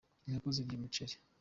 [0.27, 1.15] Inkoko zirya umuceri.